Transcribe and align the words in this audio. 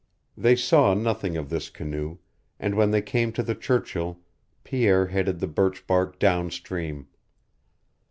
They 0.35 0.55
saw 0.55 0.95
nothing 0.95 1.37
of 1.37 1.51
this 1.51 1.69
canoe, 1.69 2.17
and 2.59 2.73
when 2.73 2.89
they 2.89 3.03
came 3.03 3.31
to 3.33 3.43
the 3.43 3.53
Churchill 3.53 4.17
Pierre 4.63 5.05
headed 5.05 5.39
the 5.39 5.47
birch 5.47 5.85
bark 5.85 6.17
down 6.17 6.49
stream. 6.49 7.05